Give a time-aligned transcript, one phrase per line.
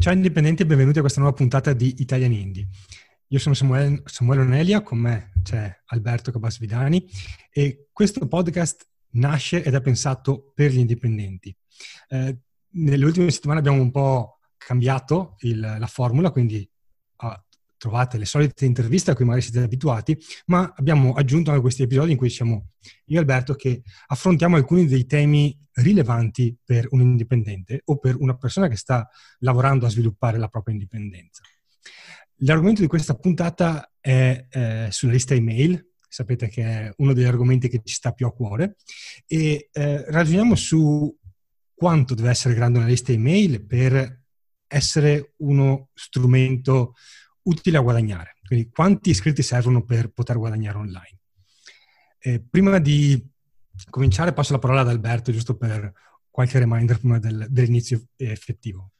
[0.00, 2.66] Ciao indipendenti e benvenuti a questa nuova puntata di Italian Indie.
[3.26, 7.06] Io sono Samuele, Samuele Onelia, con me c'è Alberto Cabasvidani
[7.52, 11.54] e questo podcast nasce ed è pensato per gli indipendenti.
[12.08, 12.38] Eh,
[12.70, 16.66] nelle ultime settimane abbiamo un po' cambiato il, la formula, quindi
[17.18, 17.28] uh,
[17.80, 20.14] trovate le solite interviste a cui magari siete abituati,
[20.46, 22.72] ma abbiamo aggiunto anche questi episodi in cui siamo
[23.06, 28.36] io e Alberto che affrontiamo alcuni dei temi rilevanti per un indipendente o per una
[28.36, 29.08] persona che sta
[29.38, 31.42] lavorando a sviluppare la propria indipendenza.
[32.42, 37.68] L'argomento di questa puntata è eh, sulla lista email, sapete che è uno degli argomenti
[37.68, 38.76] che ci sta più a cuore,
[39.26, 41.16] e eh, ragioniamo su
[41.74, 44.20] quanto deve essere grande una lista email per
[44.66, 46.92] essere uno strumento
[47.44, 48.36] utile a guadagnare.
[48.46, 51.18] Quindi quanti iscritti servono per poter guadagnare online.
[52.18, 53.28] Eh, prima di
[53.88, 55.92] cominciare passo la parola ad Alberto, giusto per
[56.30, 58.92] qualche reminder prima del, dell'inizio effettivo.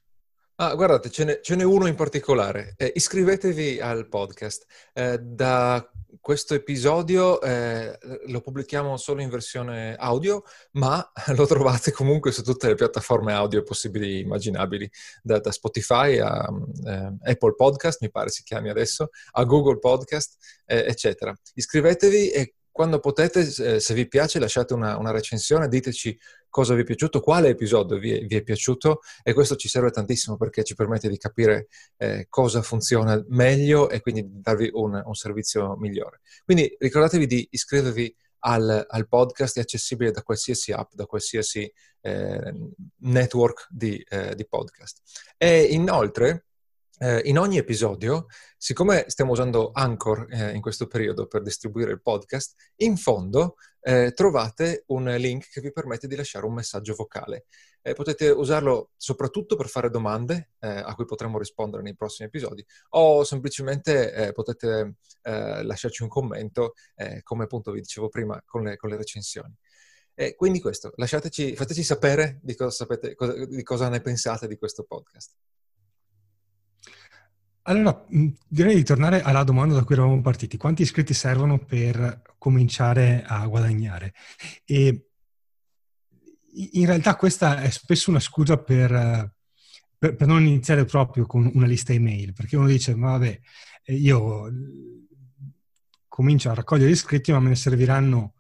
[0.63, 2.75] Ah, guardate, ce n'è, ce n'è uno in particolare.
[2.77, 4.67] Eh, iscrivetevi al podcast.
[4.93, 12.31] Eh, da questo episodio eh, lo pubblichiamo solo in versione audio, ma lo trovate comunque
[12.31, 14.91] su tutte le piattaforme audio possibili e immaginabili,
[15.23, 16.47] da, da, Spotify a
[16.85, 20.37] eh, Apple Podcast, mi pare si chiami adesso, a Google Podcast,
[20.67, 21.35] eh, eccetera.
[21.55, 26.81] Iscrivetevi e quando potete, eh, se vi piace, lasciate una, una, recensione, diteci cosa vi
[26.81, 30.65] è piaciuto, quale episodio vi è, vi è, piaciuto e questo ci serve tantissimo perché
[30.65, 35.77] ci permette di capire eh, cosa funziona meglio e quindi di darvi un, un, servizio
[35.77, 36.21] migliore.
[36.43, 41.71] Quindi ricordatevi di iscrivervi al, al, podcast, è accessibile da qualsiasi app, da qualsiasi
[42.01, 42.55] eh,
[43.01, 45.03] network di, eh, di podcast.
[45.37, 46.47] E inoltre
[47.03, 48.27] eh, in ogni episodio,
[48.59, 54.13] siccome stiamo usando Anchor eh, in questo periodo per distribuire il podcast, in fondo eh,
[54.13, 57.47] trovate un link che vi permette di lasciare un messaggio vocale.
[57.81, 62.63] Eh, potete usarlo soprattutto per fare domande eh, a cui potremo rispondere nei prossimi episodi
[62.91, 66.73] o semplicemente eh, potete lasciarci un commento,
[67.25, 69.55] come appunto vi dicevo prima con le, con le recensioni.
[70.15, 74.57] E quindi questo, lasciateci, fateci sapere di cosa, sapete, cosa, di cosa ne pensate di
[74.57, 75.35] questo podcast.
[77.63, 78.07] Allora,
[78.49, 80.57] direi di tornare alla domanda da cui eravamo partiti.
[80.57, 84.15] Quanti iscritti servono per cominciare a guadagnare?
[84.65, 85.11] E
[86.73, 89.35] in realtà questa è spesso una scusa per,
[89.99, 93.41] per, per non iniziare proprio con una lista email, perché uno dice, ma vabbè,
[93.85, 94.51] eh, io
[96.09, 98.35] comincio a raccogliere iscritti, ma me ne serviranno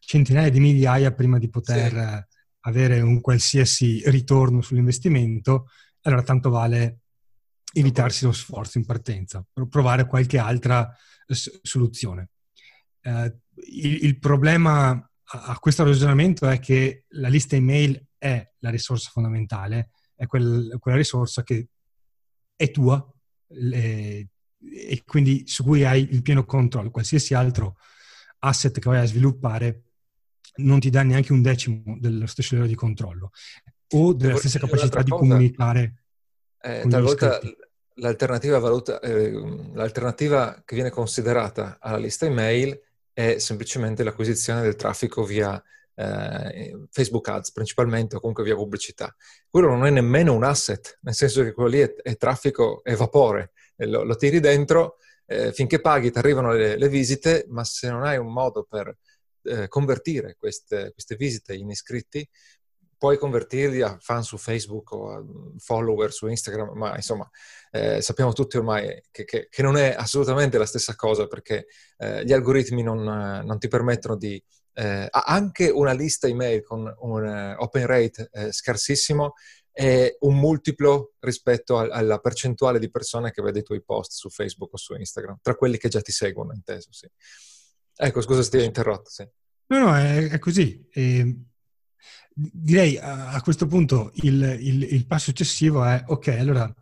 [0.00, 2.36] centinaia di migliaia prima di poter sì.
[2.60, 5.68] avere un qualsiasi ritorno sull'investimento,
[6.02, 6.98] allora tanto vale
[7.74, 10.96] evitarsi lo sforzo in partenza, provare qualche altra
[11.26, 12.30] s- soluzione.
[13.00, 13.36] Eh,
[13.66, 19.10] il, il, problema a, a, questo ragionamento è che la lista email è la risorsa
[19.10, 21.68] fondamentale, è quel, quella risorsa che
[22.56, 23.04] è tua
[23.48, 26.90] le, e quindi su cui hai il pieno controllo.
[26.90, 27.76] Qualsiasi altro
[28.38, 29.82] asset che vai a sviluppare
[30.56, 33.30] non ti dà neanche un decimo dello stesso livello di controllo
[33.94, 36.04] o della stessa capacità di comunicare.
[36.60, 37.40] Eh, talvolta
[37.94, 39.32] l'alternativa, valuta, eh,
[39.72, 42.80] l'alternativa che viene considerata alla lista email
[43.12, 45.62] è semplicemente l'acquisizione del traffico via
[45.94, 49.14] eh, Facebook Ads principalmente o comunque via pubblicità.
[49.48, 52.94] Quello non è nemmeno un asset, nel senso che quello lì è, è traffico, è
[52.94, 57.88] vapore, lo, lo tiri dentro, eh, finché paghi ti arrivano le, le, visite, ma se
[57.90, 58.96] non hai un modo per
[59.42, 62.28] eh, convertire queste, queste visite in iscritti,
[63.04, 65.22] puoi convertirli a fan su Facebook o a
[65.58, 67.28] follower su Instagram, ma insomma
[67.70, 71.66] eh, sappiamo tutti ormai che, che, che, non è assolutamente la stessa cosa perché
[71.98, 74.42] eh, gli algoritmi non, non, ti permettono di...
[74.72, 77.24] Eh, anche una lista email con un
[77.58, 79.34] uh, open rate eh, scarsissimo
[79.70, 84.30] è un multiplo rispetto a, alla percentuale di persone che vede i tuoi post su
[84.30, 87.06] Facebook o su Instagram, tra quelli che già ti seguono, inteso, sì.
[87.96, 89.28] Ecco, scusa se ti ho interrotto, sì.
[89.66, 90.88] No, no, è, è così.
[90.90, 91.52] E
[92.34, 96.72] direi a, questo punto il, il, il, passo successivo è, ok, allora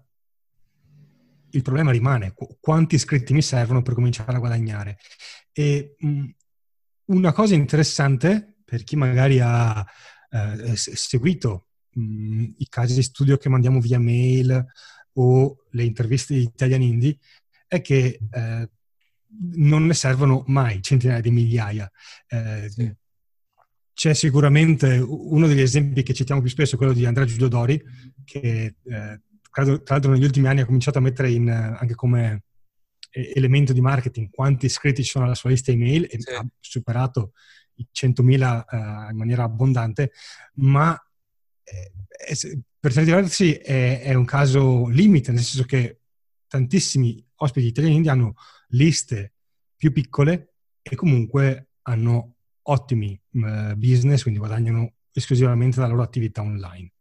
[1.51, 4.99] il problema rimane, quanti iscritti mi servono per cominciare a guadagnare?
[5.53, 6.29] E mh,
[7.07, 9.85] una cosa interessante per chi magari ha
[10.31, 14.65] eh, seguito mh, i casi di studio che mandiamo via mail
[15.15, 17.19] o le interviste di Italian Indie
[17.67, 18.71] è che eh,
[19.55, 21.91] non ne servono mai centinaia di migliaia.
[22.27, 22.95] Eh, sì.
[24.03, 27.81] C'è sicuramente uno degli esempi che citiamo più spesso, quello di Andrea Giulio Dori,
[28.25, 32.43] che eh, tra l'altro negli ultimi anni ha cominciato a mettere in, anche come
[33.13, 36.33] elemento di marketing quanti iscritti ci sono alla sua lista email e sì.
[36.33, 37.35] ha superato
[37.75, 40.11] i 100.000 uh, in maniera abbondante,
[40.55, 41.01] ma
[41.63, 41.93] eh,
[42.81, 46.01] per certi versi è, è, un caso limite, nel senso che
[46.49, 48.35] tantissimi ospiti italiani hanno
[48.71, 49.35] liste
[49.77, 56.93] più piccole e comunque hanno ottimi uh, business, quindi guadagnano esclusivamente dalla loro attività online.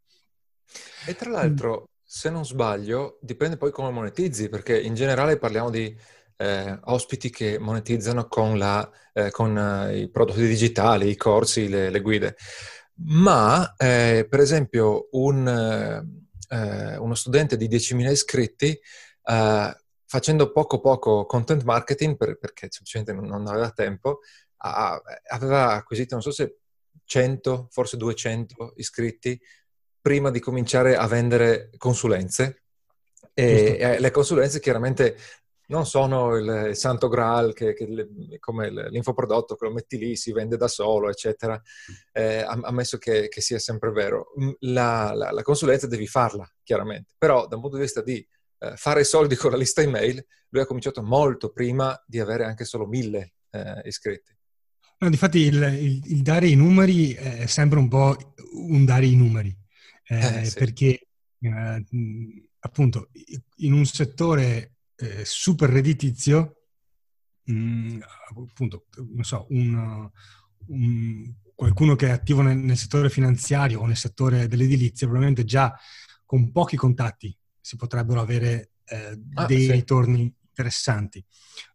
[1.06, 5.96] E tra l'altro, se non sbaglio, dipende poi come monetizzi, perché in generale parliamo di
[6.36, 11.90] eh, ospiti che monetizzano con, la, eh, con eh, i prodotti digitali, i corsi, le,
[11.90, 12.36] le guide.
[13.04, 15.46] Ma, eh, per esempio, un,
[16.48, 18.78] eh, uno studente di 10.000 iscritti,
[19.24, 24.20] eh, facendo poco poco content marketing, per, perché semplicemente non aveva tempo,
[24.64, 26.58] a, aveva acquisito, non so se
[27.04, 29.40] 100, forse 200 iscritti
[30.00, 32.58] prima di cominciare a vendere consulenze.
[33.34, 35.16] E, e le consulenze chiaramente
[35.68, 40.16] non sono il, il santo graal che, che le, come l'infoprodotto che lo metti lì,
[40.16, 41.60] si vende da solo, eccetera,
[42.12, 44.32] eh, ammesso che, che, sia sempre vero.
[44.60, 48.26] La, la, la, consulenza devi farla, chiaramente, però da un punto di vista di
[48.58, 52.64] eh, fare soldi con la lista email, lui ha cominciato molto prima di avere anche
[52.64, 54.36] solo mille eh, iscritti.
[55.02, 58.16] No, difatti il, il, il, dare i numeri è sempre un po'
[58.52, 59.52] un dare i numeri,
[60.04, 60.58] eh, eh sì.
[60.60, 61.08] perché
[61.40, 61.84] eh,
[62.60, 63.10] appunto
[63.56, 66.66] in un settore eh, super redditizio,
[67.42, 70.08] mh, appunto, non so, un,
[70.68, 75.76] un, qualcuno che è attivo nel, nel, settore finanziario o nel settore dell'edilizia, probabilmente già
[76.24, 79.72] con pochi contatti si potrebbero avere eh, ah, dei sì.
[79.72, 81.24] ritorni interessanti.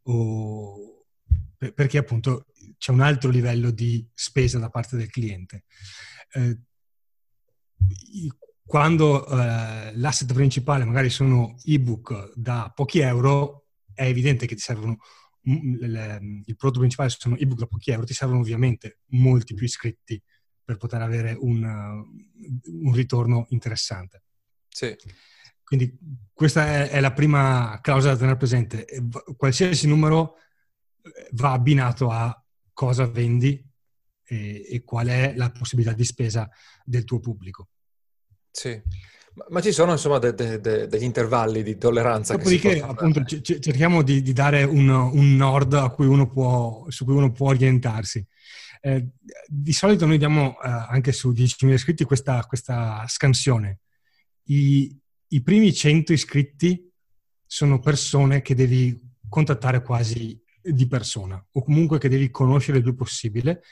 [0.03, 1.05] O,
[1.57, 2.45] perché appunto
[2.77, 5.65] c'è un altro livello di spesa da parte del cliente.
[6.31, 6.59] Eh,
[8.65, 14.97] quando eh, l'asset principale magari sono ebook da pochi euro, è evidente che ti servono
[15.47, 20.21] il prodotto principale sono ebook da pochi euro, ti servono ovviamente molti più iscritti
[20.61, 24.23] per poter avere un, un ritorno interessante.
[24.67, 24.93] Sì.
[25.63, 25.97] Quindi
[26.33, 28.85] questa è, è, la prima clausola da tenere presente.
[29.37, 30.35] Qualsiasi numero
[31.01, 32.45] eh, va abbinato a
[32.77, 33.59] cosa vendi
[34.23, 36.47] e, e qual è la possibilità di spesa
[36.85, 37.69] del tuo pubblico.
[38.51, 38.79] Sì,
[39.49, 42.35] ma ci sono insomma de, de, de, degli intervalli di tolleranza.
[42.35, 47.31] Dopodiché appunto c- cerchiamo di, di dare un, un, nord cui può, su cui uno
[47.31, 48.23] può orientarsi.
[48.79, 49.07] Eh,
[49.47, 53.79] di solito noi diamo eh, anche su 10.000 iscritti questa, questa scansione.
[54.49, 54.95] I,
[55.29, 56.91] I, primi 100 iscritti
[57.43, 58.95] sono persone che devi
[59.27, 60.39] contattare quasi
[60.71, 63.63] di persona o comunque che devi conoscere il più possibile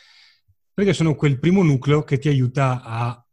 [0.73, 3.25] perché sono quel primo nucleo che ti aiuta a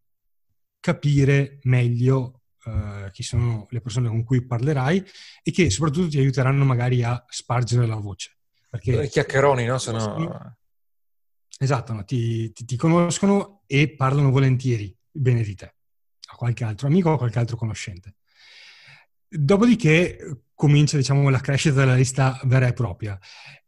[0.78, 5.04] capire meglio uh, chi sono le persone con cui parlerai
[5.42, 8.36] e che soprattutto ti aiuteranno magari a spargere la voce.
[8.70, 9.78] Perché I chiacchieroni, no?
[9.78, 10.56] Sono...
[11.58, 12.04] Esatto, no?
[12.04, 15.74] ti, ti, ti, conoscono e parlano volentieri bene di te,
[16.30, 18.14] a qualche altro amico o a qualche altro conoscente.
[19.34, 23.18] Dopodiché comincia, diciamo, la crescita della lista vera e propria.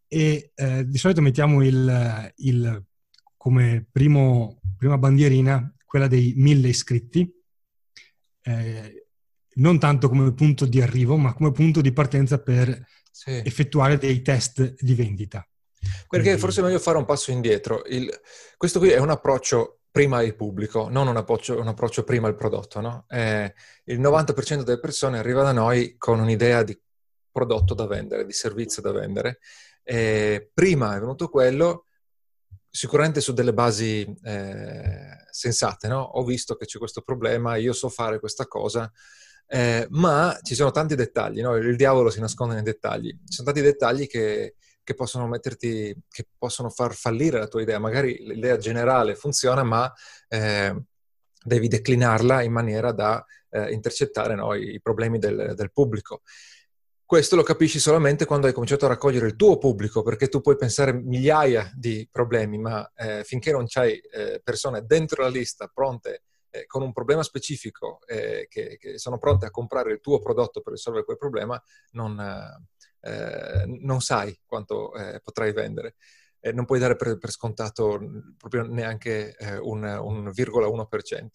[0.07, 2.85] E eh, di solito mettiamo il, il
[3.37, 7.33] come primo, prima bandierina quella dei mille iscritti,
[8.43, 9.07] eh,
[9.55, 13.31] non tanto come punto di arrivo, ma come punto di partenza per sì.
[13.45, 15.47] effettuare dei test di vendita.
[16.09, 16.41] Perché Quindi...
[16.41, 17.85] forse è meglio fare un passo indietro.
[17.87, 18.09] Il...
[18.57, 22.35] questo qui è un approccio prima al pubblico, non un approccio, un approccio prima al
[22.35, 22.81] prodotto.
[22.81, 23.05] No?
[23.09, 23.55] Eh,
[23.85, 26.77] il 90% delle persone arriva da noi con un'idea di
[27.31, 29.39] prodotto da vendere, di servizio da vendere.
[29.85, 31.87] Eh, prima è venuto quello,
[32.69, 36.01] sicuramente su delle basi eh, sensate, no?
[36.01, 38.91] Ho visto che c'è questo problema, io so fare questa cosa,
[39.47, 41.55] eh, ma ci sono tanti dettagli, no?
[41.55, 43.11] Il diavolo si nasconde nei dettagli.
[43.11, 47.79] Ci sono tanti dettagli che, che possono metterti, che possono far fallire la tua idea.
[47.79, 49.93] Magari l'idea generale funziona, ma
[50.29, 50.77] eh,
[51.45, 54.55] devi declinarla in maniera da eh, intercettare no?
[54.55, 56.23] i, problemi del, del pubblico.
[57.07, 60.57] Questo lo capisci solamente quando hai cominciato a raccogliere il tuo pubblico, perché tu puoi
[60.57, 66.23] pensare migliaia di problemi, ma eh, finché non c'hai eh, persone dentro la lista pronte
[66.55, 70.61] eh, con un problema specifico eh, che, che, sono pronte a comprare il tuo prodotto
[70.61, 71.61] per risolvere quel problema,
[71.93, 72.17] non,
[73.05, 75.97] eh, non sai quanto eh, potrai vendere.
[76.53, 77.99] non puoi dare per, per scontato
[78.37, 81.27] proprio neanche un, un 1%.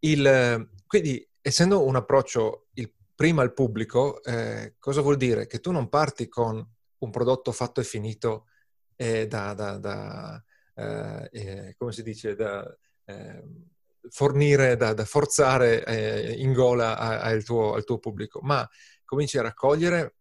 [0.00, 5.48] Il, quindi, essendo un approccio, il prima al pubblico, eh, cosa vuol dire?
[5.48, 6.64] Che tu non parti con
[6.98, 8.46] un prodotto fatto e finito
[8.94, 12.64] eh, da, da, da eh, eh come si dice, da
[14.10, 18.64] fornire, da, da forzare eh, in gola a, a tuo, al tuo pubblico, ma
[19.04, 20.17] cominci a raccogliere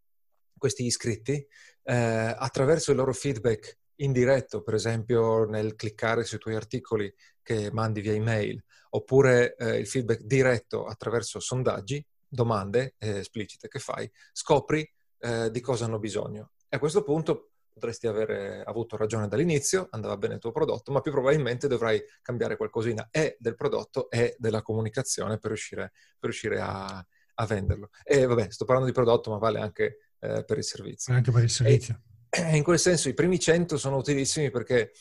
[0.58, 1.46] questi iscritti
[1.84, 1.96] eh,
[2.38, 8.14] attraverso il loro feedback indiretto, per esempio nel cliccare sui tuoi articoli che mandi via
[8.14, 15.50] email, oppure eh, il feedback diretto attraverso sondaggi, domande eh, esplicite che fai, scopri eh,
[15.50, 16.52] di cosa hanno bisogno.
[16.70, 21.00] E a questo punto potresti avere avuto ragione dall'inizio, andava bene il tuo prodotto, ma
[21.00, 26.60] più probabilmente dovrai cambiare qualcosina e del prodotto e della comunicazione per riuscire, per riuscire
[26.60, 27.90] a, a, venderlo.
[28.04, 31.14] E vabbè, sto parlando di prodotto, ma vale anche eh, per il servizio.
[31.14, 32.02] Anche per il servizio.
[32.30, 34.92] E, in quel senso i primi 100 sono utilissimi perché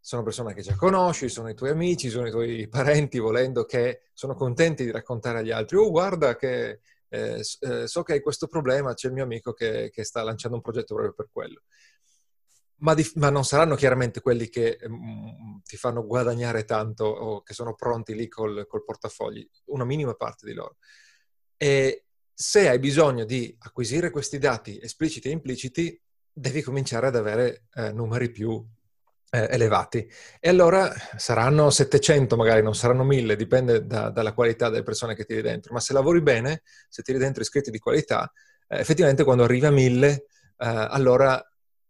[0.00, 4.02] sono persone che già conosci, sono i tuoi amici, sono i tuoi parenti, volendo che
[4.12, 8.48] sono contenti di raccontare agli altri, oh guarda che eh, eh, so che hai questo
[8.48, 11.62] problema, c'è il mio amico che, che sta lanciando un progetto proprio per quello
[12.82, 17.54] ma, di, ma, non saranno chiaramente quelli che mm, ti fanno guadagnare tanto o che
[17.54, 20.76] sono pronti lì col, col, portafogli, una minima parte di loro.
[21.56, 22.06] E
[22.42, 27.92] se hai bisogno di acquisire questi dati espliciti e impliciti, devi cominciare ad avere eh,
[27.92, 28.60] numeri più
[29.30, 30.10] eh, elevati.
[30.40, 35.24] E allora saranno 700 magari, non saranno 1000, dipende da, dalla qualità delle persone che
[35.24, 35.72] tiri dentro.
[35.72, 38.30] Ma se lavori bene, se tiri dentro iscritti di qualità,
[38.66, 40.24] eh, effettivamente quando arrivi a 1000, eh,
[40.56, 41.40] allora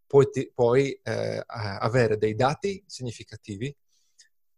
[0.05, 3.75] puoi, puoi eh, avere dei dati significativi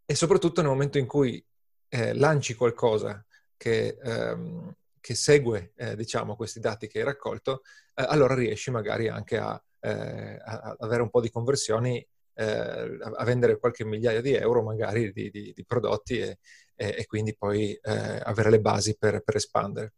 [0.06, 1.42] e soprattutto nel momento in cui
[1.88, 3.25] eh, lanci qualcosa
[3.56, 4.75] che, ehm,
[5.06, 7.62] che segue, eh, diciamo, questi dati che hai raccolto,
[7.94, 13.24] eh, allora riesci magari anche a, eh, a, avere un po' di conversioni, eh, a
[13.24, 16.40] vendere qualche migliaia di euro magari di, di, di prodotti e,
[16.74, 19.94] e, e, quindi poi avere le basi per, per espandere.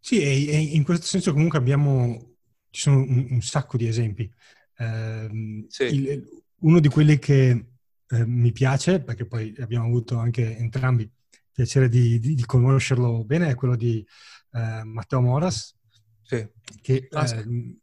[0.00, 2.34] Sì, e in questo senso comunque abbiamo
[2.70, 4.28] ci sono un, un sacco di esempi.
[4.76, 5.84] Eh, sì.
[5.84, 7.66] il, uno di quelli che
[8.08, 11.08] eh, mi piace, perché poi abbiamo avuto anche entrambi
[11.60, 14.04] piacere di, di, di conoscerlo bene, è quello di
[14.52, 15.76] eh, Matteo Moras,
[16.22, 16.48] sì.
[16.80, 17.34] che ah, sì.
[17.36, 17.78] Ehm,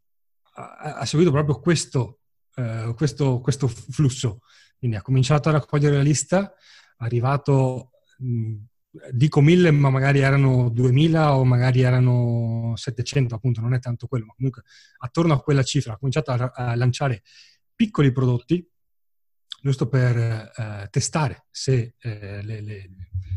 [0.56, 2.20] ha, ha, seguito proprio questo,
[2.56, 4.40] eh, questo, questo, flusso.
[4.80, 8.56] Quindi ha cominciato a raccogliere la lista, è arrivato mh,
[9.12, 14.26] dico mille, ma magari erano 2000 o magari erano 700, appunto, non è tanto quello,
[14.26, 14.64] ma comunque
[14.98, 17.22] attorno a quella cifra ha cominciato a, a lanciare
[17.76, 18.68] piccoli prodotti,
[19.62, 22.90] giusto per eh, testare se eh, le, le,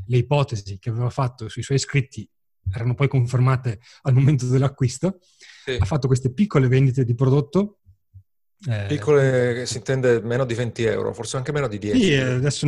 [0.07, 2.29] le, ipotesi che aveva fatto sui suoi iscritti
[2.73, 5.21] erano poi confermate al momento dell'acquisto.
[5.65, 5.77] Sì.
[5.79, 7.81] Ha fatto queste piccole vendite di prodotto
[8.67, 11.99] eh, Piccole si intende meno di 20 euro, forse anche meno di 10.
[11.99, 12.67] Sì, eh, adesso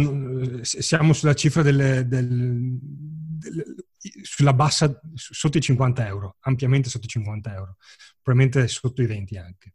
[0.63, 3.85] siamo sulla cifra delle, del, del,
[4.23, 7.77] sulla bassa, sotto i 50 euro, ampiamente sotto i 50 euro,
[8.23, 9.75] probabilmente sotto i 20 anche.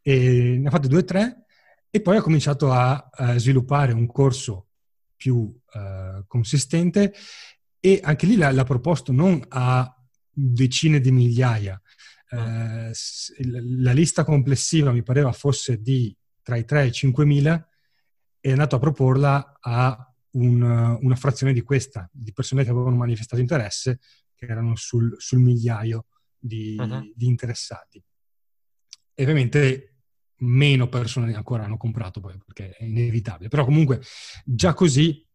[0.00, 1.46] E ne ha fatte due o tre
[1.98, 4.68] e poi ha cominciato a, a sviluppare un corso
[5.16, 7.12] più uh, consistente
[7.80, 9.92] e anche lì l'ha, l'ha proposto non a
[10.30, 11.80] decine di migliaia,
[12.30, 12.92] eh,
[13.80, 17.68] la lista complessiva mi pareva fosse di tra i 3 e i 5 mila
[18.38, 23.40] è andato a proporla a un, una frazione di questa, di persone che avevano manifestato
[23.40, 23.98] interesse,
[24.34, 26.06] che erano sul, sul migliaio
[26.38, 27.12] di, uh-huh.
[27.14, 28.02] di, interessati.
[29.14, 29.97] E ovviamente
[30.38, 33.48] meno persone ancora hanno comprato poi, perché è inevitabile.
[33.48, 34.00] Però comunque
[34.44, 35.26] già così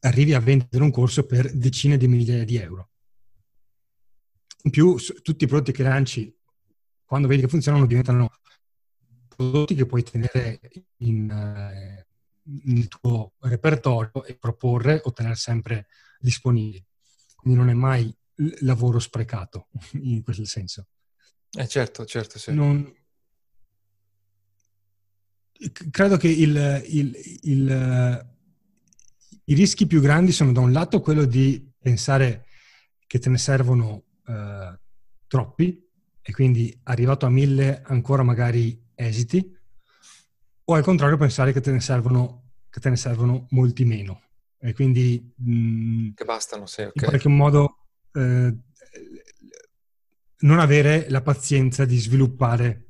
[0.00, 2.90] arrivi a vendere un corso per decine di migliaia di euro.
[4.62, 6.34] In più, tutti i prodotti che lanci,
[7.04, 8.30] quando vedi che funzionano, diventano
[9.28, 10.60] prodotti che puoi tenere
[10.98, 12.04] in, uh,
[12.64, 15.86] nel tuo repertorio e proporre o tenere sempre
[16.18, 16.84] disponibili.
[17.36, 18.12] Quindi non è mai
[18.60, 19.68] lavoro sprecato
[20.02, 20.88] in questo senso.
[21.52, 22.52] Eh certo, certo, sì.
[22.52, 22.92] Non...
[25.90, 28.26] Credo che il, il, il,
[29.44, 32.46] i rischi più grandi sono da un lato quello di pensare
[33.06, 34.78] che te ne servono eh,
[35.26, 35.84] troppi
[36.20, 39.56] e quindi arrivato a mille ancora magari esiti,
[40.64, 44.22] o al contrario pensare che te ne servono, te ne servono molti meno.
[44.58, 45.32] E quindi...
[45.36, 46.92] Mh, mm, che bastano, sì, ok.
[46.94, 48.56] In qualche modo eh,
[50.38, 52.85] non avere la pazienza di sviluppare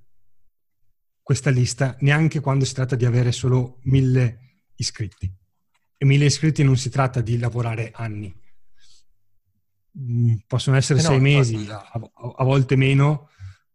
[1.26, 5.28] questa lista neanche quando si tratta di avere solo mille iscritti.
[5.98, 8.32] E mille iscritti non si tratta di lavorare anni,
[9.98, 11.90] Mm, possono essere eh no, sei mesi, a,
[12.36, 13.30] a, volte meno,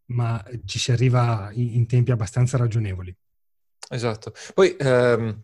[0.07, 3.15] ma ci si arriva in, in tempi abbastanza ragionevoli.
[3.89, 4.31] Esatto.
[4.53, 5.41] Poi ehm,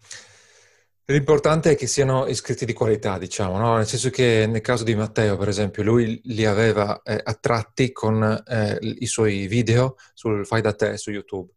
[1.06, 3.78] l'importante è che siano iscritti di qualità, diciamo, no?
[3.78, 8.44] nel senso che nel caso di Matteo, per esempio, lui li aveva eh, attratti con
[8.48, 11.54] eh, i suoi video sul Fai da te su YouTube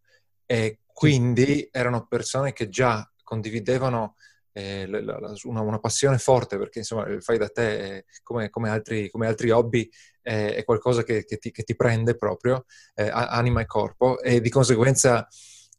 [0.50, 4.16] e quindi erano persone che già condividevano
[4.50, 8.68] eh, la, la, una, una, passione forte perché insomma il fai da te come, come,
[8.68, 9.88] altri, come altri, hobby
[10.22, 12.64] eh, è qualcosa che, che, ti, che, ti, prende proprio
[12.96, 15.28] eh, anima e corpo e di conseguenza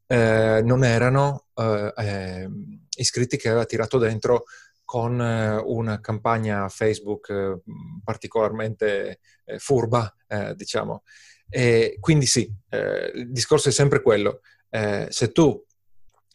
[0.07, 1.47] eh, non erano
[1.97, 2.49] eh,
[2.95, 4.45] iscritti che aveva tirato dentro
[4.85, 7.61] con eh, una campagna Facebook eh,
[8.05, 10.15] particolarmente eh, furba,
[10.55, 11.03] diciamo.
[11.49, 14.39] E quindi sì, il discorso è sempre quello.
[15.09, 15.65] Se tu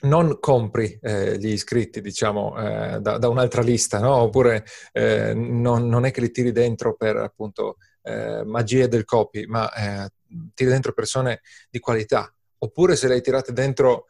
[0.03, 4.15] non compri eh, gli iscritti, diciamo, eh, da, da, un'altra lista, no?
[4.15, 7.77] oppure eh, non, non, è che li tiri dentro per appunto
[8.45, 9.69] magie del copy, ma
[10.55, 14.05] tiri dentro persone di qualità, oppure se le hai tirate dentro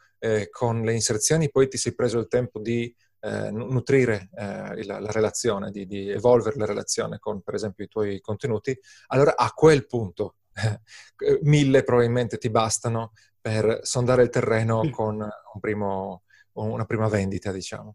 [0.50, 5.10] con le inserzioni, poi ti sei preso il tempo di eh, nutrire eh, la, la,
[5.10, 8.78] relazione, di, di, evolvere la relazione con, per esempio, i tuoi contenuti,
[9.08, 13.12] allora a quel punto eh, mille probabilmente ti bastano
[13.46, 16.24] per sondare il terreno con un primo,
[16.54, 17.94] una prima vendita, diciamo.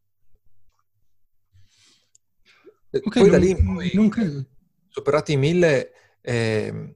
[2.90, 4.48] Eh, okay, poi non, da lì in poi, non
[4.88, 5.92] superati i mille,
[6.22, 6.96] eh,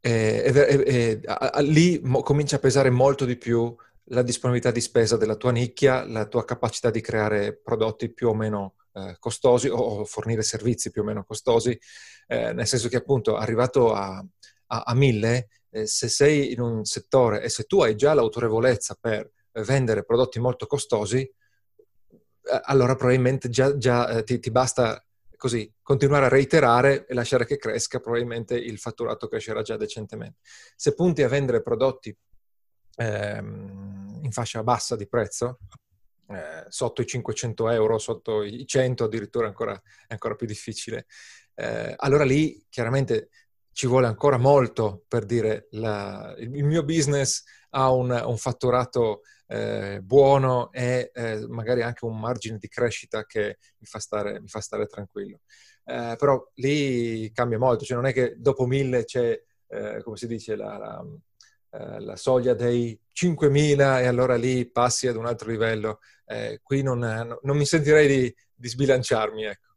[0.00, 3.72] eh, lì mo, comincia a pesare molto di più
[4.06, 8.34] la disponibilità di spesa della tua nicchia, la tua capacità di creare prodotti più o
[8.34, 11.78] meno eh, costosi o, o, fornire servizi più o meno costosi,
[12.26, 14.20] eh, nel senso che appunto arrivato a,
[14.66, 18.96] a, a mille, eh, se sei in un settore e se tu hai già l'autorevolezza
[19.00, 21.32] per vendere prodotti molto costosi, eh,
[22.64, 25.00] allora probabilmente già, già eh, ti, ti basta
[25.36, 30.38] così continuare a reiterare e lasciare che cresca, probabilmente il fatturato crescerà già decentemente.
[30.74, 32.16] Se punti a vendere prodotti
[32.96, 35.58] ehm, in fascia bassa di prezzo,
[36.28, 39.74] eh, sotto i 500 euro, sotto i 100 addirittura ancora,
[40.06, 41.06] è ancora più difficile.
[41.54, 43.30] Eh, allora lì chiaramente
[43.76, 50.00] ci vuole ancora molto per dire la, il, mio business ha un, un fatturato eh,
[50.02, 54.60] buono e eh, magari anche un margine di crescita che mi fa stare, mi fa
[54.60, 55.40] stare tranquillo.
[55.84, 60.26] Eh, però lì cambia molto, cioè non è che dopo mille c'è, eh, come si
[60.26, 61.04] dice, la, la
[61.72, 65.98] eh, la soglia dei 5.000 e allora lì passi ad un altro livello.
[66.24, 69.74] Eh, qui non, non, mi sentirei di, di, sbilanciarmi, ecco.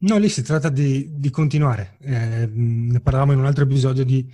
[0.00, 1.96] No, lì si tratta di, di continuare.
[2.00, 4.32] Eh, ne parlavamo in un altro episodio di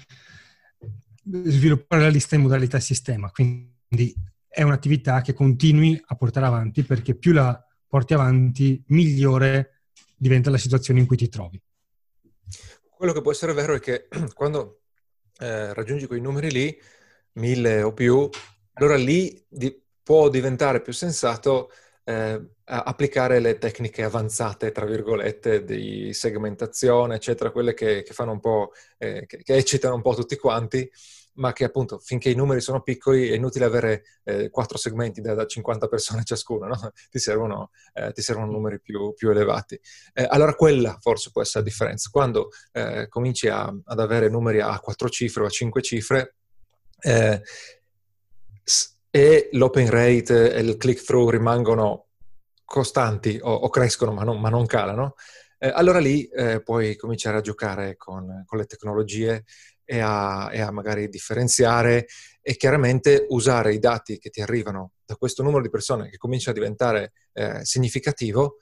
[1.25, 4.14] sviluppare la lista in modalità sistema, quindi
[4.46, 9.85] è un'attività che continui a portare avanti perché più la porti avanti, migliore
[10.16, 11.61] diventa la situazione in cui ti trovi.
[12.90, 14.83] Quello che può essere vero è che quando
[15.38, 16.79] eh, raggiungi quei numeri lì,
[17.35, 18.29] mille o più,
[18.74, 21.70] allora lì di, può diventare più sensato
[22.04, 28.40] eh, applicare le tecniche avanzate, tra virgolette, di segmentazione, eccetera, quelle che, che fanno un
[28.40, 30.88] po', eh, che, che, eccitano un po' tutti quanti,
[31.34, 35.34] ma che appunto finché i numeri sono piccoli è inutile avere eh, quattro segmenti da,
[35.34, 36.92] da, 50 persone ciascuno, no?
[37.10, 39.80] ti, servono, eh, ti, servono, numeri più, più elevati.
[40.12, 42.10] Eh, allora quella forse può essere la differenza.
[42.12, 46.36] Quando eh, cominci a, ad avere numeri a quattro cifre o a cinque cifre,
[47.00, 47.42] eh,
[49.16, 52.07] e l'open rate e il click-through rimangono
[52.64, 55.14] costanti o, o crescono ma non, ma non calano,
[55.57, 59.44] eh, allora lì eh, puoi cominciare a giocare con, con le tecnologie
[59.85, 62.07] e a, e a, magari differenziare
[62.42, 66.50] e chiaramente usare i dati che ti arrivano da questo numero di persone che comincia
[66.50, 68.57] a diventare eh, significativo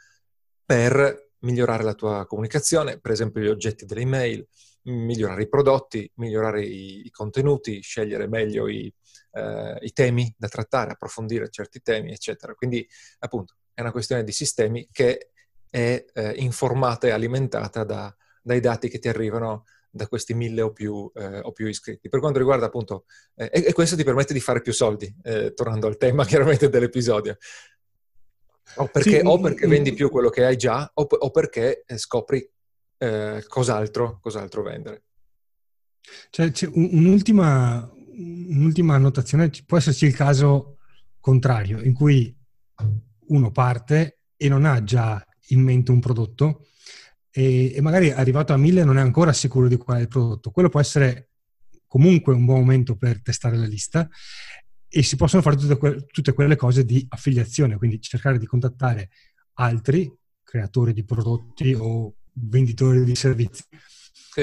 [0.67, 4.47] per migliorare la tua comunicazione, per esempio gli oggetti delle email,
[4.85, 8.93] migliorare i prodotti, migliorare i, i contenuti, scegliere meglio i,
[9.33, 12.55] eh, i, temi da trattare, approfondire certi temi, eccetera.
[12.55, 12.87] Quindi,
[13.21, 15.31] appunto, è una questione di sistemi che
[15.71, 19.65] è eh, informata e alimentata da, dai dati che ti arrivano
[19.95, 22.09] da questi mille o più, eh, o più iscritti.
[22.09, 25.87] Per quanto riguarda appunto, eh, e, questo ti permette di fare più soldi, eh, tornando
[25.87, 27.37] al tema chiaramente dell'episodio.
[28.77, 31.99] O perché, sì, o perché vendi più quello che hai già, o, o perché eh,
[31.99, 32.49] scopri
[33.03, 35.03] eh, cos'altro, cos'altro, vendere.
[36.31, 40.77] Cioè, c'è un'ultima, un'ultima annotazione, può esserci il caso
[41.19, 42.35] contrario, in cui
[43.27, 46.67] uno parte e non ha già in mente un prodotto,
[47.31, 50.53] e, e magari arrivato a 1000 non è ancora sicuro di qual è il prodotto.
[50.53, 51.31] Quello può essere
[51.89, 54.09] comunque un buon momento per testare la lista
[54.89, 59.11] e si possono fare tutte, que- tutte quelle cose di affiliazione, quindi cercare di contattare
[59.55, 60.13] altri
[60.45, 63.65] creatori di prodotti o venditori di servizi
[64.33, 64.43] sì.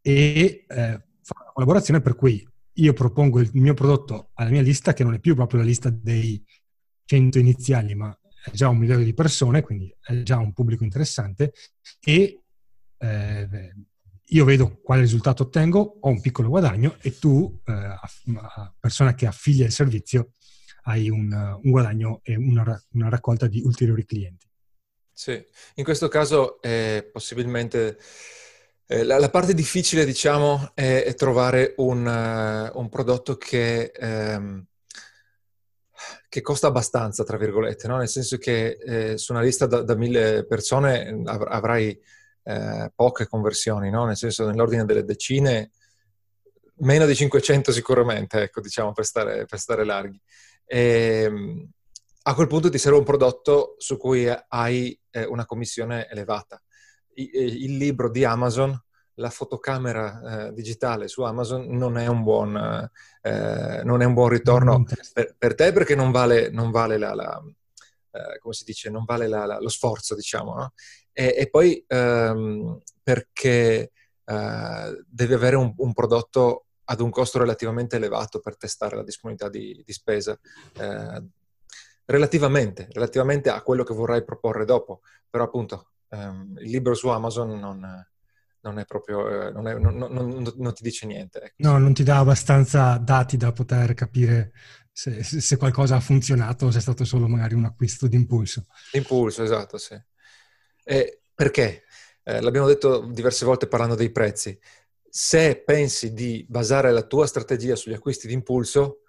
[0.00, 4.92] e eh, fare una collaborazione per cui io propongo il mio prodotto alla mia lista
[4.92, 6.42] che non è più proprio la lista dei
[7.04, 11.52] 100 iniziali ma è già un milione di persone, quindi è già un pubblico interessante
[12.00, 12.42] e
[12.98, 13.72] eh,
[14.30, 17.94] io vedo quale risultato ottengo, ho un piccolo guadagno e tu, eh,
[18.78, 20.32] persona che affiglia il servizio,
[20.82, 24.47] hai un, un guadagno e una, una, raccolta di ulteriori clienti.
[25.20, 27.98] Sì, in questo caso è possibilmente
[28.90, 34.64] Eh, la, la, parte difficile, diciamo, è, è trovare un, uh, un, prodotto che, um,
[36.28, 37.98] che, costa abbastanza, tra virgolette, no?
[37.98, 42.00] nel senso che eh, su una lista da, da mille persone av- avrai
[42.44, 44.06] eh, poche conversioni, no?
[44.06, 45.72] nel senso nell'ordine delle decine,
[46.76, 50.18] meno di 500 sicuramente, ecco, diciamo, per stare, per stare larghi.
[50.64, 51.70] E, ehm,
[52.28, 56.62] a quel punto ti serve un prodotto su cui hai eh, una commissione elevata
[57.18, 58.80] il libro di Amazon,
[59.14, 62.56] la fotocamera eh, digitale su Amazon non è un buon,
[63.22, 67.14] eh, non è un buon ritorno per, per, te perché non vale, non vale la,
[67.14, 67.42] la
[68.12, 70.72] eh, come si dice, non vale la, lo sforzo, diciamo, no?
[71.12, 73.90] e, e, poi ehm, perché
[74.24, 79.50] eh, devi avere un, un, prodotto ad un costo relativamente elevato per testare la disponibilità
[79.50, 80.38] di, di spesa.
[80.78, 81.22] Eh,
[82.08, 87.58] relativamente, relativamente a quello che vorrai proporre dopo, però appunto um, il libro su Amazon
[87.58, 88.06] non,
[88.60, 91.38] non è proprio, eh, non, è, non, non, non, ti dice niente.
[91.38, 91.54] Ecco.
[91.58, 94.52] No, non ti dà abbastanza dati da poter capire
[94.90, 98.64] se, se, qualcosa ha funzionato o se è stato solo magari un acquisto d'impulso.
[98.92, 100.00] Impulso, esatto, sì.
[100.84, 101.84] E perché?
[102.22, 104.58] Eh, l'abbiamo detto diverse volte parlando dei prezzi.
[105.10, 109.02] Se pensi di basare la tua strategia sugli acquisti d'impulso,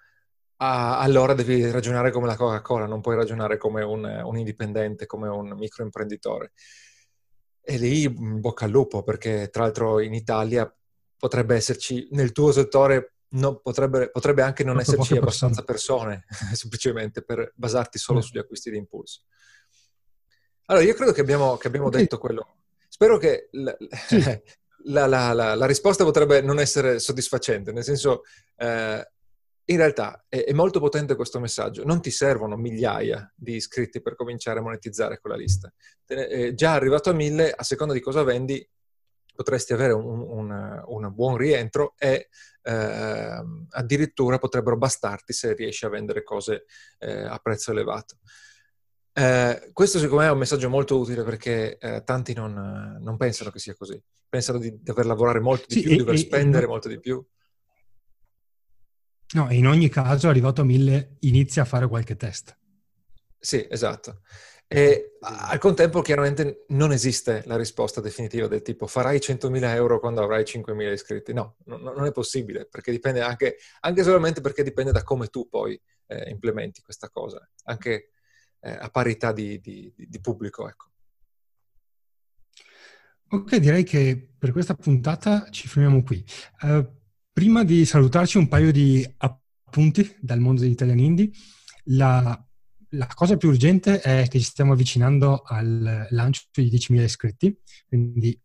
[0.62, 5.28] ah, allora devi ragionare come la Coca-Cola, non puoi ragionare come un, un indipendente, come
[5.28, 6.52] un microimprenditore.
[7.62, 10.72] E lì bocca al lupo, perché tra l'altro in Italia
[11.18, 16.56] potrebbe esserci, nel tuo settore no, potrebbe, potrebbe, anche non Molto esserci abbastanza persone, persone
[16.56, 18.22] semplicemente per basarti solo mm.
[18.22, 19.22] sugli acquisti di impulso.
[20.66, 22.58] Allora, io credo che abbiamo, che abbiamo detto quello.
[22.88, 23.76] Spero che la,
[24.08, 24.42] sì.
[24.86, 28.24] la, la, la, risposta potrebbe non essere soddisfacente, nel senso,
[28.56, 29.12] eh,
[29.70, 31.84] in realtà è, è, molto potente questo messaggio.
[31.84, 35.72] Non ti servono migliaia di iscritti per cominciare a monetizzare quella lista.
[36.08, 38.68] Eh, già arrivato a mille, a seconda di cosa vendi,
[39.36, 42.30] potresti avere un, un, un buon rientro e
[42.64, 46.66] eh, addirittura potrebbero bastarti se riesci a vendere cose
[46.98, 48.18] eh, a prezzo elevato.
[49.14, 53.52] Eh, questo secondo me è un messaggio molto utile perché eh, tanti non, non, pensano
[53.52, 54.02] che sia così.
[54.28, 57.24] Pensano di dover lavorare molto di sì, più, di dover spendere e, molto di più.
[59.34, 62.58] No, in ogni caso, arrivato a 1000, inizia a fare qualche test.
[63.38, 64.22] Sì, esatto.
[64.68, 70.22] E al contempo, chiaramente, non esiste la risposta definitiva del tipo farai 100.000 euro quando
[70.22, 71.34] avrai 5.000 iscritti.
[71.34, 75.48] No, no, non è possibile, perché dipende anche, anche solamente perché dipende da come tu
[75.50, 78.12] poi eh, implementi questa cosa, anche
[78.60, 80.88] eh, a parità di, di, di pubblico, ecco.
[83.32, 86.24] Ok, direi che per questa puntata ci fermiamo qui.
[86.62, 86.99] Uh,
[87.40, 91.30] Prima di salutarci un paio di appunti dal mondo degli Italian Indie.
[91.86, 92.38] La,
[92.90, 98.38] la, cosa più urgente è che ci stiamo avvicinando al lancio di 10.000 iscritti, quindi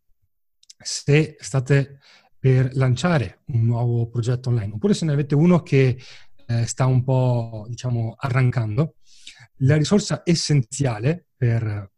[0.79, 1.99] se state
[2.39, 6.01] per lanciare un nuovo progetto online, oppure se ne avete uno che
[6.47, 8.95] eh, sta un po', diciamo, arrancando,
[9.57, 11.91] la risorsa essenziale per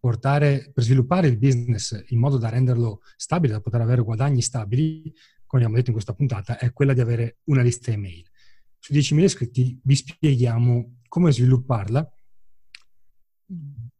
[0.00, 5.12] portare, per sviluppare il business in modo da renderlo stabile, da poter avere guadagni stabili,
[5.54, 8.28] come abbiamo detto in questa puntata, è quella di avere una lista email.
[8.76, 12.12] Su 10.000 iscritti vi spieghiamo come svilupparla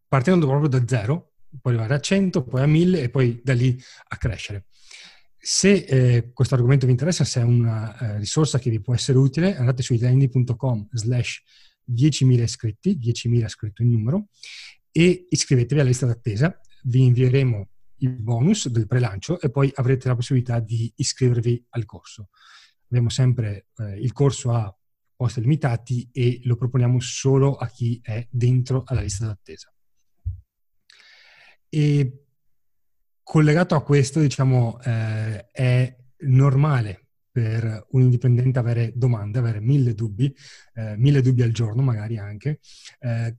[0.09, 3.81] partendo proprio da zero, poi arrivare a 100, poi a 1000 e poi da lì
[4.09, 4.67] a crescere.
[5.38, 9.19] Se eh, questo argomento vi interessa, se è una eh, risorsa che vi può essere
[9.19, 11.40] utile, andate su italiandi.com slash
[11.88, 14.27] 10.000 iscritti, 10.000 scritto in numero,
[14.90, 16.61] e iscrivetevi alla lista d'attesa.
[16.83, 17.69] Vi invieremo
[18.05, 22.29] il bonus del prelancio e poi avrete la possibilità di iscrivervi al corso.
[22.88, 24.75] Abbiamo sempre eh, il corso a
[25.17, 29.73] posti limitati e lo proponiamo solo a chi è dentro alla lista d'attesa.
[31.69, 32.27] E
[33.23, 40.33] collegato a questo, diciamo, eh, è normale per un indipendente avere domande, avere mille dubbi,
[40.75, 42.61] eh, mille dubbi al giorno magari anche,
[43.01, 43.37] eh,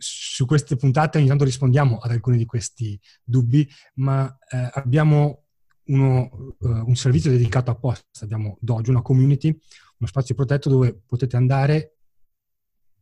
[0.00, 5.44] su queste puntate ogni tanto rispondiamo ad alcuni di questi dubbi, ma eh, abbiamo
[5.84, 11.36] uno, uh, un servizio dedicato apposta, abbiamo Dojo, una community, uno spazio protetto dove potete
[11.36, 11.96] andare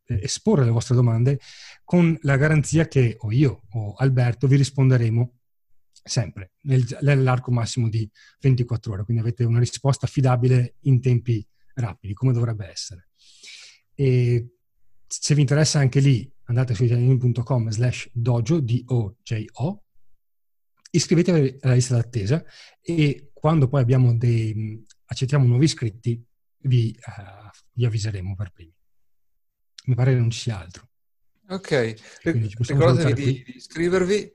[0.06, 1.38] eh, esporre le vostre domande
[1.84, 5.34] con la garanzia che o io o Alberto vi risponderemo
[6.02, 12.14] sempre nel, nell'arco massimo di 24 ore, quindi avete una risposta affidabile in tempi rapidi,
[12.14, 13.08] come dovrebbe essere.
[13.94, 14.54] E
[15.06, 19.82] se vi interessa anche lì, andate su italiani.com slash dojo, D-O-J-O,
[20.90, 22.44] iscrivetevi alla lista d'attesa
[22.80, 26.22] e quando poi abbiamo dei, accettiamo nuovi iscritti
[26.62, 28.74] vi, uh, vi avviseremo per primi.
[29.86, 30.88] Mi pare che non ci sia altro.
[31.50, 34.32] Ok, ricordatevi di, di, iscrivervi.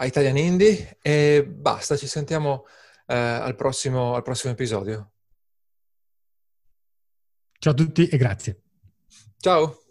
[0.00, 2.64] a Italian Indie e basta, ci sentiamo
[3.06, 5.12] eh, al, prossimo, al prossimo episodio.
[7.58, 8.62] Ciao a tutti e grazie.
[9.38, 9.87] Ciao.